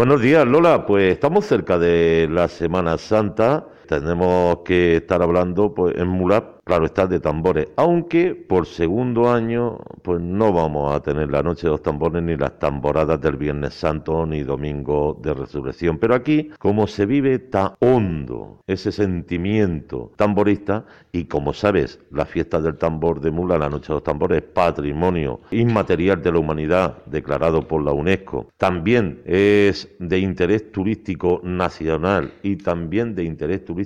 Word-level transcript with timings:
Buenos 0.00 0.22
días, 0.22 0.46
Lola. 0.46 0.86
Pues 0.86 1.12
estamos 1.12 1.44
cerca 1.44 1.78
de 1.78 2.26
la 2.30 2.48
Semana 2.48 2.96
Santa. 2.96 3.66
Tenemos 3.90 4.58
que 4.58 4.98
estar 4.98 5.20
hablando 5.20 5.74
pues, 5.74 5.96
en 5.96 6.06
Mulat 6.06 6.60
claro 6.70 6.86
está, 6.86 7.08
de 7.08 7.18
tambores, 7.18 7.66
aunque 7.74 8.36
por 8.36 8.64
segundo 8.64 9.28
año 9.28 9.78
pues 10.02 10.20
no 10.20 10.52
vamos 10.52 10.94
a 10.94 11.00
tener 11.00 11.28
la 11.28 11.42
noche 11.42 11.66
de 11.66 11.72
los 11.72 11.82
tambores 11.82 12.22
ni 12.22 12.36
las 12.36 12.60
tamboradas 12.60 13.20
del 13.20 13.36
Viernes 13.36 13.74
Santo 13.74 14.24
ni 14.24 14.44
Domingo 14.44 15.18
de 15.20 15.34
Resurrección, 15.34 15.98
pero 15.98 16.14
aquí 16.14 16.50
como 16.60 16.86
se 16.86 17.06
vive 17.06 17.40
tan 17.40 17.72
hondo 17.80 18.62
ese 18.68 18.92
sentimiento 18.92 20.12
tamborista. 20.14 20.84
Y 21.12 21.24
como 21.24 21.52
sabes, 21.52 21.98
la 22.12 22.24
fiesta 22.24 22.60
del 22.60 22.76
tambor 22.76 23.20
de 23.20 23.32
Mula, 23.32 23.58
la 23.58 23.68
noche 23.68 23.88
de 23.88 23.94
los 23.94 24.04
tambores, 24.04 24.42
es 24.42 24.48
patrimonio 24.50 25.40
inmaterial 25.50 26.22
de 26.22 26.30
la 26.30 26.38
humanidad 26.38 26.98
declarado 27.06 27.66
por 27.66 27.82
la 27.82 27.90
UNESCO, 27.90 28.46
también 28.56 29.22
es 29.24 29.88
de 29.98 30.20
interés 30.20 30.70
turístico 30.70 31.40
nacional 31.42 32.32
y 32.44 32.54
también 32.56 33.16
de 33.16 33.24
interés 33.24 33.64
turístico 33.64 33.79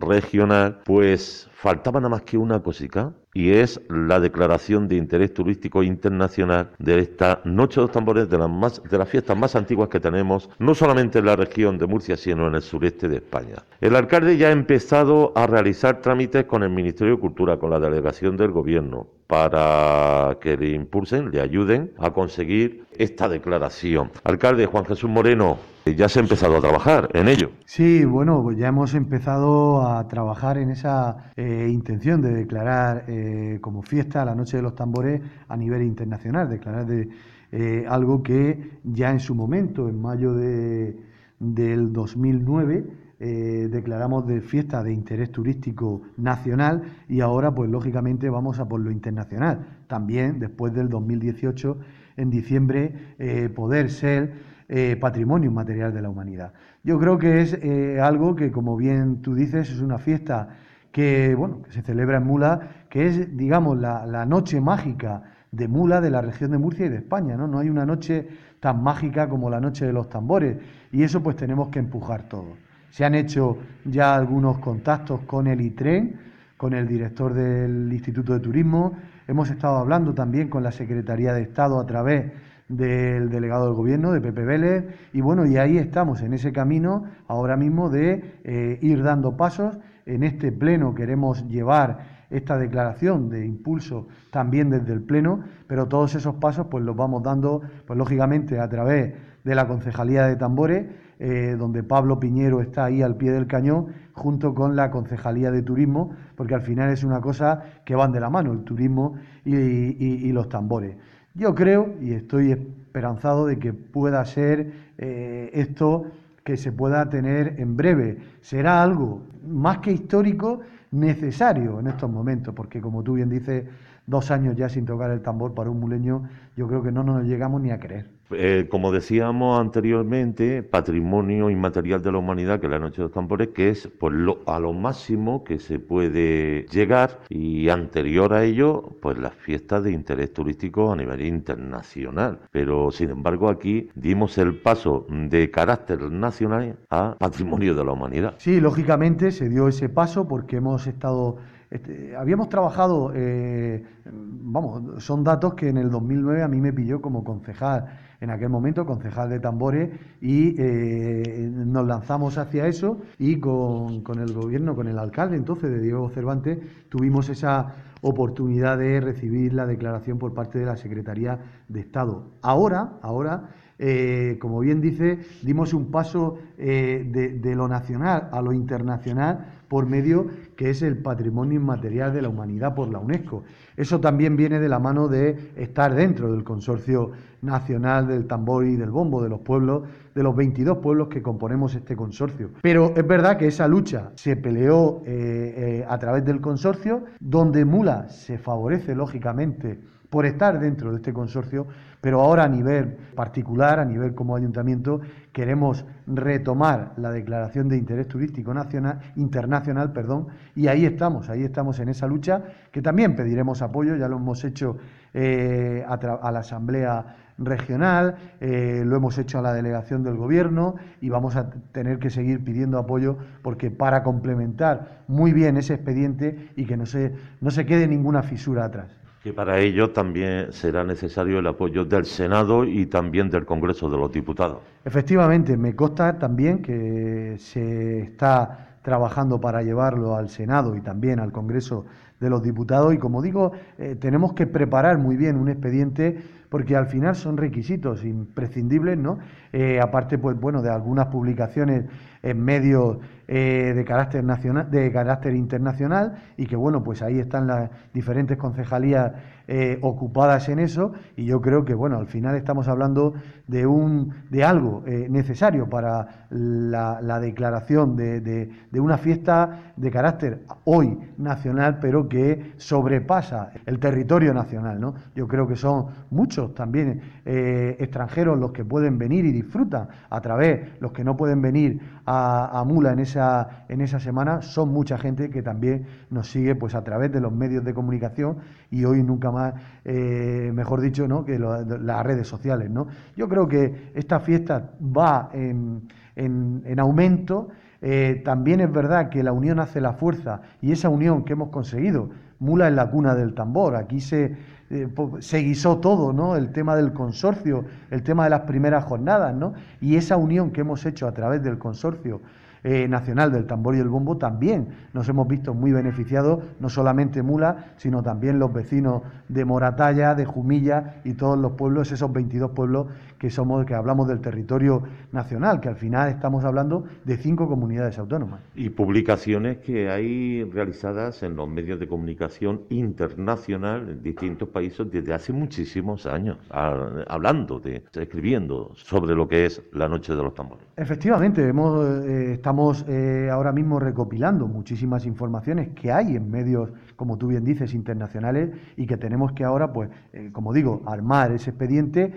regional, 0.00 0.80
pues 0.84 1.48
faltaba 1.52 2.00
nada 2.00 2.10
más 2.10 2.22
que 2.22 2.36
una 2.36 2.62
cosica 2.62 3.14
y 3.34 3.50
es 3.50 3.80
la 3.88 4.20
declaración 4.20 4.88
de 4.88 4.96
interés 4.96 5.32
turístico 5.32 5.82
internacional 5.82 6.70
de 6.78 6.98
esta 6.98 7.40
Noche 7.44 7.76
de 7.76 7.82
los 7.82 7.92
Tambores 7.92 8.28
de 8.28 8.38
las, 8.38 8.50
más, 8.50 8.82
de 8.82 8.98
las 8.98 9.08
fiestas 9.08 9.36
más 9.36 9.56
antiguas 9.56 9.88
que 9.88 10.00
tenemos, 10.00 10.50
no 10.58 10.74
solamente 10.74 11.18
en 11.18 11.26
la 11.26 11.36
región 11.36 11.78
de 11.78 11.86
Murcia, 11.86 12.16
sino 12.16 12.46
en 12.46 12.54
el 12.54 12.62
sureste 12.62 13.08
de 13.08 13.16
España. 13.16 13.56
El 13.80 13.96
alcalde 13.96 14.36
ya 14.36 14.48
ha 14.48 14.52
empezado 14.52 15.32
a 15.34 15.46
realizar 15.46 16.00
trámites 16.00 16.44
con 16.44 16.62
el 16.62 16.70
Ministerio 16.70 17.14
de 17.14 17.20
Cultura, 17.20 17.58
con 17.58 17.70
la 17.70 17.80
delegación 17.80 18.36
del 18.36 18.50
Gobierno, 18.50 19.06
para 19.26 20.36
que 20.40 20.56
le 20.56 20.70
impulsen, 20.70 21.30
le 21.30 21.40
ayuden 21.40 21.92
a 21.98 22.10
conseguir 22.10 22.84
esta 22.98 23.28
declaración. 23.28 24.10
Alcalde 24.24 24.66
Juan 24.66 24.84
Jesús 24.84 25.08
Moreno, 25.08 25.58
ya 25.86 26.08
se 26.08 26.20
ha 26.20 26.22
empezado 26.22 26.56
a 26.56 26.60
trabajar 26.60 27.08
en 27.14 27.28
ello. 27.28 27.50
Sí, 27.64 28.04
bueno, 28.04 28.42
pues 28.42 28.56
ya 28.56 28.68
hemos 28.68 28.94
empezado 28.94 29.86
a 29.86 30.06
trabajar 30.06 30.58
en 30.58 30.70
esa 30.70 31.32
eh, 31.36 31.68
intención 31.70 32.20
de 32.20 32.32
declarar 32.32 33.04
eh, 33.08 33.21
como 33.60 33.82
fiesta 33.82 34.24
la 34.24 34.34
Noche 34.34 34.56
de 34.56 34.62
los 34.62 34.74
Tambores 34.74 35.20
a 35.48 35.56
nivel 35.56 35.82
internacional, 35.82 36.48
declarar 36.48 36.86
de, 36.86 37.08
eh, 37.52 37.84
algo 37.86 38.22
que 38.22 38.78
ya 38.82 39.10
en 39.10 39.20
su 39.20 39.34
momento, 39.34 39.88
en 39.88 40.00
mayo 40.00 40.32
de, 40.32 40.96
del 41.38 41.92
2009, 41.92 42.84
eh, 43.20 43.68
declaramos 43.70 44.26
de 44.26 44.40
fiesta 44.40 44.82
de 44.82 44.92
interés 44.92 45.30
turístico 45.30 46.02
nacional 46.16 46.82
y 47.08 47.20
ahora 47.20 47.54
pues 47.54 47.70
lógicamente 47.70 48.30
vamos 48.30 48.58
a 48.58 48.66
por 48.66 48.80
lo 48.80 48.90
internacional. 48.90 49.66
También 49.86 50.38
después 50.38 50.72
del 50.72 50.88
2018, 50.88 51.78
en 52.16 52.30
diciembre, 52.30 53.14
eh, 53.18 53.50
poder 53.54 53.90
ser 53.90 54.32
eh, 54.68 54.96
patrimonio 54.98 55.50
material 55.52 55.92
de 55.92 56.00
la 56.00 56.08
humanidad. 56.08 56.54
Yo 56.82 56.98
creo 56.98 57.18
que 57.18 57.42
es 57.42 57.58
algo 58.00 58.34
que, 58.34 58.50
como 58.50 58.76
bien 58.76 59.20
tú 59.22 59.34
dices, 59.34 59.70
es 59.70 59.80
una 59.80 59.98
fiesta 59.98 60.56
que, 60.92 61.34
bueno, 61.34 61.62
que 61.62 61.72
se 61.72 61.82
celebra 61.82 62.18
en 62.18 62.24
Mula, 62.24 62.60
que 62.88 63.06
es, 63.06 63.36
digamos, 63.36 63.78
la, 63.78 64.06
la 64.06 64.26
noche 64.26 64.60
mágica 64.60 65.22
de 65.50 65.68
Mula, 65.68 66.00
de 66.00 66.10
la 66.10 66.20
región 66.20 66.50
de 66.50 66.58
Murcia 66.58 66.86
y 66.86 66.88
de 66.88 66.96
España, 66.98 67.36
¿no? 67.36 67.48
No 67.48 67.58
hay 67.58 67.68
una 67.68 67.84
noche 67.84 68.28
tan 68.60 68.82
mágica 68.82 69.28
como 69.28 69.50
la 69.50 69.60
noche 69.60 69.84
de 69.86 69.92
los 69.92 70.08
tambores 70.08 70.56
y 70.92 71.02
eso 71.02 71.22
pues 71.22 71.36
tenemos 71.36 71.68
que 71.68 71.80
empujar 71.80 72.28
todo. 72.28 72.56
Se 72.90 73.04
han 73.04 73.14
hecho 73.14 73.58
ya 73.84 74.14
algunos 74.14 74.58
contactos 74.58 75.20
con 75.22 75.46
el 75.46 75.60
ITREN, 75.60 76.20
con 76.56 76.74
el 76.74 76.86
director 76.86 77.34
del 77.34 77.92
Instituto 77.92 78.34
de 78.34 78.40
Turismo. 78.40 78.92
Hemos 79.26 79.50
estado 79.50 79.78
hablando 79.78 80.14
también 80.14 80.48
con 80.48 80.62
la 80.62 80.72
Secretaría 80.72 81.32
de 81.32 81.42
Estado 81.42 81.80
a 81.80 81.86
través 81.86 82.30
del 82.68 83.30
delegado 83.30 83.66
del 83.66 83.74
Gobierno, 83.74 84.12
de 84.12 84.20
Pepe 84.20 84.44
Vélez, 84.44 84.84
y 85.12 85.20
bueno, 85.20 85.44
y 85.44 85.56
ahí 85.56 85.76
estamos 85.76 86.22
en 86.22 86.32
ese 86.32 86.52
camino 86.52 87.04
ahora 87.26 87.56
mismo 87.56 87.90
de 87.90 88.38
eh, 88.44 88.78
ir 88.80 89.02
dando 89.02 89.36
pasos. 89.36 89.78
En 90.06 90.22
este 90.22 90.52
pleno 90.52 90.94
queremos 90.94 91.46
llevar 91.48 92.26
esta 92.30 92.58
declaración 92.58 93.28
de 93.28 93.44
impulso 93.44 94.08
también 94.30 94.70
desde 94.70 94.92
el 94.92 95.02
pleno, 95.02 95.44
pero 95.66 95.86
todos 95.86 96.14
esos 96.14 96.36
pasos 96.36 96.66
pues 96.70 96.84
los 96.84 96.96
vamos 96.96 97.22
dando, 97.22 97.62
pues 97.86 97.98
lógicamente 97.98 98.58
a 98.58 98.68
través 98.68 99.14
de 99.44 99.54
la 99.54 99.66
Concejalía 99.66 100.26
de 100.26 100.36
Tambores 100.36 100.86
eh, 101.24 101.54
donde 101.56 101.84
Pablo 101.84 102.18
Piñero 102.18 102.60
está 102.60 102.86
ahí 102.86 103.00
al 103.00 103.16
pie 103.16 103.30
del 103.30 103.46
cañón, 103.46 103.94
junto 104.10 104.56
con 104.56 104.74
la 104.74 104.90
Concejalía 104.90 105.52
de 105.52 105.62
Turismo, 105.62 106.16
porque 106.34 106.56
al 106.56 106.62
final 106.62 106.90
es 106.90 107.04
una 107.04 107.20
cosa 107.20 107.62
que 107.84 107.94
van 107.94 108.10
de 108.10 108.18
la 108.18 108.28
mano, 108.28 108.52
el 108.52 108.64
turismo 108.64 109.14
y, 109.44 110.32
los 110.32 110.48
tambores. 110.48 110.96
Yo 111.34 111.54
creo 111.54 111.94
y 112.00 112.14
estoy 112.14 112.50
esperanzado 112.50 113.46
de 113.46 113.60
que 113.60 113.72
pueda 113.72 114.24
ser 114.24 114.72
eh, 114.98 115.50
esto 115.52 116.06
que 116.44 116.56
se 116.56 116.72
pueda 116.72 117.08
tener 117.08 117.56
en 117.58 117.76
breve. 117.76 118.18
Será 118.40 118.82
algo 118.82 119.22
más 119.46 119.78
que 119.78 119.92
histórico, 119.92 120.60
necesario 120.90 121.80
en 121.80 121.86
estos 121.86 122.10
momentos, 122.10 122.54
porque 122.54 122.80
como 122.80 123.02
tú 123.02 123.14
bien 123.14 123.30
dices, 123.30 123.64
dos 124.12 124.30
años 124.30 124.54
ya 124.56 124.68
sin 124.68 124.86
tocar 124.86 125.10
el 125.10 125.22
tambor 125.22 125.54
para 125.54 125.70
un 125.70 125.80
muleño, 125.80 126.28
yo 126.56 126.68
creo 126.68 126.82
que 126.84 126.92
no 126.92 127.02
nos 127.02 127.24
llegamos 127.24 127.60
ni 127.60 127.72
a 127.72 127.80
creer. 127.80 128.06
Eh, 128.34 128.66
como 128.70 128.92
decíamos 128.92 129.60
anteriormente, 129.60 130.62
patrimonio 130.62 131.50
inmaterial 131.50 132.02
de 132.02 132.12
la 132.12 132.18
humanidad, 132.18 132.60
que 132.60 132.66
es 132.66 132.72
la 132.72 132.78
Noche 132.78 132.98
de 132.98 133.02
los 133.04 133.12
Tambores, 133.12 133.48
que 133.48 133.70
es 133.70 133.88
pues, 133.98 134.14
a 134.46 134.58
lo 134.58 134.72
máximo 134.72 135.44
que 135.44 135.58
se 135.58 135.78
puede 135.78 136.66
llegar 136.70 137.20
y 137.28 137.68
anterior 137.68 138.32
a 138.32 138.44
ello, 138.44 138.96
pues 139.00 139.18
las 139.18 139.34
fiestas 139.34 139.84
de 139.84 139.92
interés 139.92 140.32
turístico 140.32 140.92
a 140.92 140.96
nivel 140.96 141.22
internacional. 141.22 142.40
Pero 142.50 142.90
sin 142.90 143.10
embargo 143.10 143.48
aquí 143.48 143.90
dimos 143.94 144.38
el 144.38 144.54
paso 144.54 145.06
de 145.08 145.50
carácter 145.50 146.00
nacional 146.10 146.76
a 146.90 147.16
patrimonio 147.18 147.74
de 147.74 147.84
la 147.84 147.92
humanidad. 147.92 148.34
Sí, 148.38 148.60
lógicamente 148.60 149.30
se 149.30 149.48
dio 149.48 149.68
ese 149.68 149.88
paso 149.88 150.28
porque 150.28 150.56
hemos 150.56 150.86
estado 150.86 151.36
este, 151.72 152.14
habíamos 152.14 152.50
trabajado, 152.50 153.12
eh, 153.14 153.82
vamos, 154.04 155.02
son 155.02 155.24
datos 155.24 155.54
que 155.54 155.70
en 155.70 155.78
el 155.78 155.90
2009 155.90 156.42
a 156.42 156.48
mí 156.48 156.60
me 156.60 156.70
pilló 156.70 157.00
como 157.00 157.24
concejal, 157.24 157.98
en 158.20 158.28
aquel 158.28 158.50
momento 158.50 158.84
concejal 158.84 159.30
de 159.30 159.40
tambores, 159.40 159.88
y 160.20 160.54
eh, 160.58 161.50
nos 161.50 161.86
lanzamos 161.86 162.36
hacia 162.36 162.66
eso 162.66 163.00
y 163.18 163.40
con, 163.40 164.02
con, 164.02 164.18
el 164.18 164.34
gobierno, 164.34 164.76
con 164.76 164.86
el 164.86 164.98
alcalde 164.98 165.38
entonces 165.38 165.70
de 165.70 165.80
Diego 165.80 166.10
Cervantes, 166.10 166.58
tuvimos 166.90 167.30
esa 167.30 167.74
oportunidad 168.02 168.76
de 168.76 169.00
recibir 169.00 169.54
la 169.54 169.64
declaración 169.64 170.18
por 170.18 170.34
parte 170.34 170.58
de 170.58 170.66
la 170.66 170.76
Secretaría 170.76 171.38
de 171.68 171.80
Estado. 171.80 172.32
Ahora, 172.42 172.98
ahora 173.00 173.48
eh, 173.78 174.38
como 174.40 174.60
bien 174.60 174.80
dice, 174.80 175.18
dimos 175.42 175.74
un 175.74 175.90
paso 175.90 176.38
eh, 176.58 177.04
de, 177.40 177.54
lo 177.54 177.68
nacional 177.68 178.28
a 178.30 178.40
lo 178.40 178.52
internacional 178.52 179.62
por 179.68 179.86
medio 179.86 180.26
que 180.56 180.70
es 180.70 180.82
el 180.82 180.98
patrimonio 180.98 181.58
inmaterial 181.58 182.12
de 182.12 182.22
la 182.22 182.28
humanidad 182.28 182.74
por 182.74 182.88
la 182.88 182.98
UNESCO. 182.98 183.44
Eso 183.76 184.00
también 184.00 184.36
viene 184.36 184.60
de 184.60 184.68
la 184.68 184.78
mano 184.78 185.08
de 185.08 185.52
estar 185.56 185.94
dentro 185.94 186.30
del 186.30 186.44
consorcio 186.44 187.10
nacional 187.40 188.06
del 188.06 188.26
tambor 188.26 188.66
y 188.66 188.76
del 188.76 188.90
bombo 188.90 189.22
de 189.22 189.30
los 189.30 189.40
pueblos, 189.40 189.82
de 190.14 190.22
los 190.22 190.36
22 190.36 190.78
pueblos 190.78 191.08
que 191.08 191.22
componemos 191.22 191.74
este 191.74 191.96
consorcio. 191.96 192.50
Pero 192.62 192.92
es 192.94 193.06
verdad 193.06 193.38
que 193.38 193.46
esa 193.46 193.66
lucha 193.66 194.12
se 194.14 194.36
peleó 194.36 195.02
eh, 195.06 195.84
a 195.88 195.98
través 195.98 196.24
del 196.24 196.40
consorcio, 196.40 197.04
donde 197.18 197.64
Mula 197.64 198.08
se 198.10 198.38
favorece 198.38 198.94
lógicamente 198.94 199.80
por 200.12 200.26
estar 200.26 200.60
dentro 200.60 200.90
de 200.90 200.98
este 200.98 201.14
consorcio, 201.14 201.66
pero 202.02 202.20
ahora 202.20 202.44
a 202.44 202.48
nivel 202.48 202.98
particular, 203.14 203.80
a 203.80 203.84
nivel 203.86 204.14
como 204.14 204.36
ayuntamiento, 204.36 205.00
queremos 205.32 205.86
retomar 206.06 206.92
la 206.98 207.10
declaración 207.10 207.66
de 207.66 207.78
interés 207.78 208.08
turístico 208.08 208.52
nacional, 208.52 209.00
internacional, 209.16 209.90
perdón, 209.94 210.26
y 210.54 210.66
ahí 210.66 210.84
estamos, 210.84 211.30
ahí 211.30 211.44
estamos 211.44 211.80
en 211.80 211.88
esa 211.88 212.06
lucha, 212.06 212.42
que 212.70 212.82
también 212.82 213.16
pediremos 213.16 213.62
apoyo, 213.62 213.96
ya 213.96 214.06
lo 214.06 214.16
hemos 214.16 214.44
hecho 214.44 214.76
eh, 215.14 215.82
a, 215.88 216.30
la 216.30 216.40
Asamblea 216.40 217.16
Regional, 217.38 218.16
eh, 218.38 218.82
lo 218.84 218.96
hemos 218.96 219.16
hecho 219.16 219.38
a 219.38 219.42
la 219.42 219.54
delegación 219.54 220.02
del 220.02 220.16
Gobierno 220.16 220.74
y 221.00 221.08
vamos 221.08 221.36
a 221.36 221.48
tener 221.72 221.98
que 221.98 222.10
seguir 222.10 222.44
pidiendo 222.44 222.76
apoyo 222.76 223.16
porque 223.40 223.70
para 223.70 224.02
complementar 224.02 225.04
muy 225.08 225.32
bien 225.32 225.56
ese 225.56 225.72
expediente 225.72 226.50
y 226.54 226.66
que 226.66 226.76
no 226.76 226.84
se, 226.84 227.14
no 227.40 227.50
se 227.50 227.64
quede 227.64 227.88
ninguna 227.88 228.22
fisura 228.22 228.66
atrás 228.66 229.01
que 229.22 229.32
para 229.32 229.60
ello 229.60 229.90
también 229.90 230.52
será 230.52 230.82
necesario 230.82 231.38
el 231.38 231.46
apoyo 231.46 231.84
del 231.84 232.04
Senado 232.06 232.64
y 232.64 232.86
también 232.86 233.30
del 233.30 233.44
Congreso 233.44 233.88
de 233.88 233.96
los 233.96 234.10
Diputados. 234.10 234.58
Efectivamente, 234.84 235.56
me 235.56 235.76
consta 235.76 236.18
también 236.18 236.60
que 236.60 237.36
se 237.38 238.00
está 238.00 238.78
trabajando 238.82 239.40
para 239.40 239.62
llevarlo 239.62 240.16
al 240.16 240.28
Senado 240.28 240.74
y 240.74 240.80
también 240.80 241.20
al 241.20 241.30
Congreso 241.30 241.86
de 242.18 242.30
los 242.30 242.42
diputados 242.42 242.94
y 242.94 242.98
como 242.98 243.22
digo, 243.22 243.52
eh, 243.78 243.96
tenemos 243.96 244.32
que 244.32 244.46
preparar 244.46 244.98
muy 244.98 245.16
bien 245.16 245.36
un 245.36 245.48
expediente 245.48 246.20
porque 246.52 246.76
al 246.76 246.86
final 246.86 247.16
son 247.16 247.38
requisitos 247.38 248.04
imprescindibles, 248.04 248.98
¿no? 248.98 249.18
Eh, 249.54 249.80
aparte, 249.80 250.18
pues 250.18 250.38
bueno, 250.38 250.60
de 250.60 250.68
algunas 250.68 251.06
publicaciones 251.06 251.86
en 252.22 252.44
medios 252.44 252.98
eh, 253.26 253.72
de 253.74 253.84
carácter 253.86 254.22
nacional, 254.22 254.70
de 254.70 254.92
carácter 254.92 255.34
internacional, 255.34 256.22
y 256.36 256.44
que 256.44 256.54
bueno, 256.54 256.84
pues 256.84 257.00
ahí 257.00 257.18
están 257.18 257.46
las 257.46 257.70
diferentes 257.94 258.36
concejalías 258.36 259.12
eh, 259.48 259.78
ocupadas 259.80 260.50
en 260.50 260.58
eso, 260.58 260.92
y 261.16 261.24
yo 261.24 261.40
creo 261.40 261.64
que 261.64 261.72
bueno, 261.72 261.98
al 261.98 262.06
final 262.06 262.36
estamos 262.36 262.68
hablando 262.68 263.14
de 263.46 263.66
un 263.66 264.14
de 264.28 264.44
algo 264.44 264.84
necesario 264.86 265.68
para 265.68 266.26
la, 266.30 267.18
declaración 267.20 267.96
de, 267.96 268.20
de, 268.20 268.80
una 268.80 268.96
fiesta 268.98 269.72
de 269.76 269.90
carácter 269.90 270.44
hoy 270.64 270.98
nacional, 271.18 271.78
pero 271.80 272.08
que 272.08 272.52
sobrepasa 272.56 273.52
el 273.66 273.78
territorio 273.78 274.32
nacional, 274.32 274.80
¿no? 274.80 274.94
Yo 275.14 275.26
creo 275.26 275.46
que 275.46 275.56
son 275.56 275.86
muchos 276.10 276.41
también 276.50 277.00
eh, 277.24 277.76
extranjeros 277.78 278.38
los 278.38 278.52
que 278.52 278.64
pueden 278.64 278.98
venir 278.98 279.24
y 279.24 279.32
disfrutan 279.32 279.88
a 280.10 280.20
través, 280.20 280.80
los 280.80 280.92
que 280.92 281.04
no 281.04 281.16
pueden 281.16 281.40
venir 281.40 281.80
a, 282.06 282.62
Mula 282.66 282.92
en 282.92 283.00
esa, 283.00 283.64
en 283.68 283.80
esa 283.80 283.98
semana, 283.98 284.42
son 284.42 284.70
mucha 284.70 284.98
gente 284.98 285.30
que 285.30 285.42
también 285.42 285.86
nos 286.10 286.30
sigue 286.30 286.54
pues 286.54 286.74
a 286.74 286.84
través 286.84 287.12
de 287.12 287.20
los 287.20 287.32
medios 287.32 287.64
de 287.64 287.74
comunicación 287.74 288.38
y 288.70 288.84
hoy 288.84 289.02
nunca 289.02 289.30
más, 289.30 289.54
eh, 289.84 290.50
mejor 290.54 290.80
dicho, 290.80 291.08
¿no? 291.08 291.24
que 291.24 291.38
las 291.38 292.06
redes 292.06 292.26
sociales. 292.26 292.70
¿no? 292.70 292.86
Yo 293.16 293.28
creo 293.28 293.48
que 293.48 293.92
esta 293.94 294.20
fiesta 294.20 294.70
va 294.80 295.30
en, 295.32 295.88
en, 296.16 296.78
aumento. 296.78 297.48
Eh, 297.84 298.22
también 298.24 298.60
es 298.60 298.72
verdad 298.72 299.08
que 299.08 299.24
la 299.24 299.32
unión 299.32 299.58
hace 299.58 299.80
la 299.80 299.92
fuerza 299.94 300.40
y 300.60 300.70
esa 300.70 300.88
unión 300.88 301.24
que 301.24 301.32
hemos 301.32 301.48
conseguido, 301.48 302.10
Mula 302.38 302.68
es 302.68 302.74
la 302.74 302.88
cuna 302.90 303.16
del 303.16 303.34
tambor, 303.34 303.74
aquí 303.74 304.00
se, 304.00 304.36
eh, 304.70 304.88
se 305.18 305.38
guisó 305.38 305.78
todo, 305.78 306.12
¿no? 306.12 306.36
El 306.36 306.52
tema 306.52 306.76
del 306.76 306.92
consorcio, 306.92 307.64
el 307.90 308.04
tema 308.04 308.24
de 308.24 308.30
las 308.30 308.42
primeras 308.42 308.84
jornadas, 308.84 309.34
¿no? 309.34 309.54
Y 309.80 309.96
esa 309.96 310.16
unión 310.16 310.52
que 310.52 310.60
hemos 310.60 310.86
hecho 310.86 311.08
a 311.08 311.12
través 311.12 311.42
del 311.42 311.58
consorcio 311.58 312.20
eh, 312.64 312.86
nacional 312.88 313.32
del 313.32 313.46
tambor 313.46 313.74
y 313.74 313.80
el 313.80 313.88
bombo, 313.88 314.16
también 314.16 314.68
nos 314.92 315.08
hemos 315.08 315.26
visto 315.26 315.54
muy 315.54 315.72
beneficiados, 315.72 316.44
no 316.60 316.68
solamente 316.68 317.22
Mula, 317.22 317.72
sino 317.76 318.02
también 318.02 318.38
los 318.38 318.52
vecinos 318.52 319.02
de 319.28 319.44
Moratalla, 319.44 320.14
de 320.14 320.24
Jumilla 320.24 320.96
y 321.04 321.14
todos 321.14 321.38
los 321.38 321.52
pueblos, 321.52 321.90
esos 321.90 322.12
22 322.12 322.52
pueblos 322.52 322.86
que 323.18 323.30
somos, 323.30 323.64
que 323.66 323.74
hablamos 323.74 324.08
del 324.08 324.20
territorio 324.20 324.82
nacional, 325.12 325.60
que 325.60 325.68
al 325.68 325.76
final 325.76 326.08
estamos 326.08 326.44
hablando 326.44 326.84
de 327.04 327.16
cinco 327.16 327.48
comunidades 327.48 327.98
autónomas. 327.98 328.40
Y 328.54 328.70
publicaciones 328.70 329.58
que 329.58 329.90
hay 329.90 330.44
realizadas 330.44 331.22
en 331.22 331.36
los 331.36 331.48
medios 331.48 331.78
de 331.78 331.86
comunicación 331.86 332.62
internacional 332.68 333.88
en 333.88 334.02
distintos 334.02 334.48
países 334.48 334.90
desde 334.90 335.14
hace 335.14 335.32
muchísimos 335.32 336.06
años, 336.06 336.38
hablando 336.50 337.60
de, 337.60 337.84
escribiendo 337.92 338.72
sobre 338.74 339.14
lo 339.14 339.28
que 339.28 339.46
es 339.46 339.62
la 339.72 339.88
Noche 339.88 340.14
de 340.14 340.22
los 340.22 340.34
Tambores. 340.34 340.64
Efectivamente, 340.76 341.46
hemos, 341.46 341.86
eh, 342.04 342.32
estamos 342.52 342.84
eh, 342.86 343.30
ahora 343.32 343.50
mismo 343.50 343.80
recopilando 343.80 344.46
muchísimas 344.46 345.06
informaciones 345.06 345.70
que 345.70 345.90
hay 345.90 346.16
en 346.16 346.30
medios, 346.30 346.70
como 346.96 347.16
tú 347.16 347.28
bien 347.28 347.44
dices, 347.44 347.72
internacionales 347.72 348.50
y 348.76 348.86
que 348.86 348.98
tenemos 348.98 349.32
que 349.32 349.42
ahora, 349.42 349.72
pues, 349.72 349.88
eh, 350.12 350.28
como 350.32 350.52
digo, 350.52 350.82
armar 350.84 351.32
ese 351.32 351.48
expediente 351.48 352.12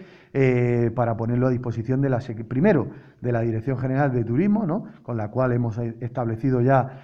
para 0.94 1.16
ponerlo 1.16 1.48
a 1.48 1.50
disposición 1.50 2.02
de 2.02 2.10
la 2.10 2.20
primero 2.50 2.90
de 3.22 3.32
la 3.32 3.40
Dirección 3.40 3.78
General 3.78 4.12
de 4.12 4.26
Turismo, 4.26 4.66
¿no? 4.66 4.84
con 5.02 5.16
la 5.16 5.30
cual 5.30 5.54
hemos 5.54 5.78
establecido 5.78 6.60
ya 6.60 7.00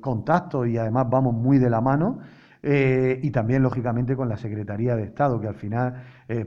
contactos 0.00 0.66
y 0.66 0.78
además 0.78 1.08
vamos 1.10 1.34
muy 1.34 1.58
de 1.58 1.68
la 1.68 1.82
mano. 1.82 2.20
y 2.62 3.30
también 3.30 3.62
lógicamente 3.62 4.16
con 4.16 4.30
la 4.30 4.38
Secretaría 4.38 4.96
de 4.96 5.02
Estado 5.02 5.38
que 5.42 5.48
al 5.48 5.56
final 5.56 5.94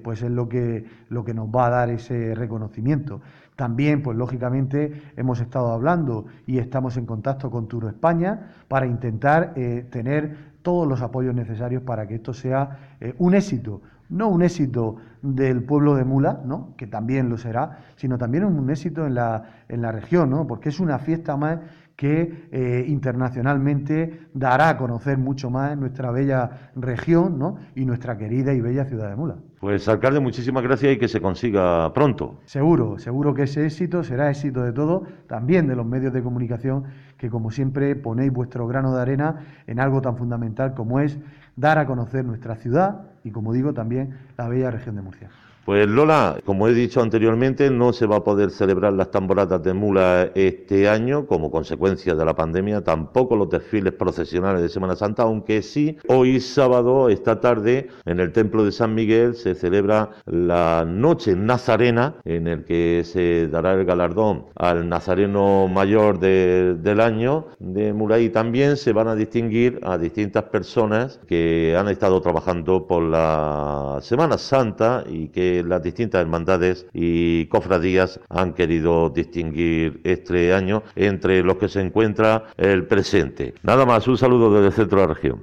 pues 0.02 0.24
es 0.24 0.32
lo 0.32 0.50
que 0.50 0.86
lo 1.10 1.24
que 1.24 1.36
nos 1.36 1.50
va 1.50 1.68
a 1.68 1.70
dar 1.70 1.90
ese 1.92 2.34
reconocimiento 2.34 3.22
también, 3.56 4.02
pues 4.02 4.18
lógicamente, 4.18 5.02
hemos 5.16 5.40
estado 5.40 5.72
hablando 5.72 6.26
y 6.46 6.58
estamos 6.58 6.98
en 6.98 7.06
contacto 7.06 7.52
con 7.52 7.68
Turo 7.68 7.88
España 7.88 8.52
para 8.68 8.88
intentar 8.88 9.54
eh, 9.56 9.88
tener 9.92 10.54
todos 10.64 10.88
los 10.88 11.02
apoyos 11.02 11.36
necesarios 11.36 11.84
para 11.84 12.08
que 12.08 12.16
esto 12.16 12.34
sea 12.34 12.96
eh, 13.00 13.14
un 13.20 13.36
éxito, 13.36 13.82
no 14.10 14.30
un 14.30 14.42
éxito 14.42 14.96
del 15.22 15.64
pueblo 15.64 15.96
de 15.96 16.06
Mula, 16.06 16.42
¿no? 16.46 16.74
que 16.78 16.88
también 16.88 17.30
lo 17.30 17.38
será, 17.38 17.80
sino 17.96 18.18
también 18.18 18.46
un 18.46 18.70
éxito 18.70 19.06
en 19.06 19.16
la, 19.16 19.44
en 19.68 19.82
la 19.82 19.92
región, 19.92 20.30
¿no? 20.30 20.48
porque 20.48 20.70
es 20.70 20.80
una 20.80 21.00
fiesta 21.00 21.38
más 21.38 21.60
que 21.96 22.48
eh, 22.52 22.86
internacionalmente 22.88 24.28
dará 24.34 24.70
a 24.70 24.78
conocer 24.78 25.18
mucho 25.18 25.50
más 25.50 25.78
nuestra 25.78 26.12
bella 26.12 26.72
región 26.76 27.38
¿no? 27.38 27.58
y 27.76 27.86
nuestra 27.86 28.18
querida 28.18 28.54
y 28.54 28.62
bella 28.62 28.86
ciudad 28.86 29.10
de 29.10 29.16
Mula. 29.16 29.36
Pues 29.64 29.88
alcalde, 29.88 30.20
muchísimas 30.20 30.62
gracias 30.62 30.92
y 30.92 30.98
que 30.98 31.08
se 31.08 31.22
consiga 31.22 31.94
pronto. 31.94 32.42
Seguro, 32.44 33.00
seguro 33.00 33.34
que 33.34 33.44
ese 33.44 33.66
éxito 33.66 34.04
será 34.04 34.30
éxito 34.30 34.62
de 34.62 34.74
todo, 34.74 35.04
también 35.26 35.68
de 35.68 35.76
los 35.78 35.86
medios 35.86 36.12
de 36.12 36.22
comunicación, 36.22 36.84
que 37.18 37.30
como 37.30 37.50
siempre 37.50 37.96
ponéis 37.96 38.34
vuestro 38.34 38.68
grano 38.68 38.94
de 38.94 39.02
arena 39.02 39.38
en 39.66 39.80
algo 39.80 40.02
tan 40.02 40.18
fundamental 40.18 40.74
como 40.74 41.00
es 41.00 41.18
dar 41.56 41.78
a 41.78 41.86
conocer 41.86 42.26
nuestra 42.26 42.58
ciudad 42.58 43.04
y, 43.24 43.32
como 43.32 43.54
digo, 43.54 43.74
también 43.74 44.18
la 44.38 44.50
bella 44.50 44.70
región 44.70 44.98
de 44.98 45.02
Murcia. 45.02 45.30
Pues 45.66 45.88
Lola, 45.88 46.42
como 46.46 46.68
he 46.68 46.74
dicho 46.74 47.02
anteriormente, 47.02 47.70
no 47.70 47.94
se 47.94 48.06
va 48.06 48.18
a 48.18 48.24
poder 48.26 48.52
celebrar 48.52 48.92
las 48.92 49.12
tamboradas 49.12 49.64
de 49.64 49.74
mula 49.74 50.30
este 50.36 50.90
año 50.90 51.26
como 51.26 51.50
consecuencia 51.52 52.16
de 52.16 52.26
la 52.26 52.36
pandemia, 52.36 52.84
tampoco 52.84 53.38
los 53.38 53.50
desfiles 53.50 53.94
procesionales 53.94 54.62
de 54.62 54.68
Semana 54.68 54.98
Santa, 54.98 55.24
aunque 55.24 55.62
sí, 55.62 55.98
hoy 56.10 56.42
sábado, 56.42 57.08
esta 57.08 57.40
tarde, 57.40 57.88
en 58.04 58.20
el 58.20 58.34
Templo 58.34 58.66
de 58.66 58.74
San 58.74 58.94
Miguel 58.94 59.36
se 59.36 59.56
celebra 59.56 60.10
la 60.26 60.84
Noche 60.86 61.34
Nazarena, 61.34 62.16
en 62.26 62.48
el 62.48 62.66
que 62.66 63.04
se 63.06 63.48
dará 63.48 63.72
el 63.74 63.86
galardón 63.86 64.48
al 64.56 64.90
Nazareno 64.90 65.70
mayor 65.70 66.20
del 66.20 67.00
año 67.00 67.48
de 67.60 67.94
Mula. 67.94 68.20
Y 68.20 68.30
también 68.30 68.76
se 68.76 68.92
van 68.92 69.08
a 69.08 69.16
distinguir 69.16 69.80
a 69.84 69.98
distintas 69.98 70.44
personas 70.44 71.22
que 71.26 71.74
han 71.80 71.88
estado 71.88 72.20
trabajando 72.20 72.86
por 72.86 73.04
la 73.04 74.00
Semana 74.02 74.38
Santa 74.38 75.06
y 75.08 75.30
las 75.62 75.84
distintas 75.84 76.22
hermandades 76.22 76.86
y 76.94 77.46
cofradías 77.48 78.20
han 78.30 78.54
querido 78.54 79.10
distinguir 79.10 80.02
este 80.04 80.54
año 80.54 80.84
entre 80.96 81.44
los 81.44 81.58
que 81.58 81.70
se 81.70 81.82
encuentra 81.82 82.46
el 82.58 82.86
presente. 82.88 83.54
Nada 83.64 83.86
más, 83.86 84.08
un 84.08 84.18
saludo 84.18 84.54
desde 84.54 84.68
el 84.68 84.74
centro 84.74 85.02
de 85.02 85.08
la 85.08 85.14
región. 85.14 85.42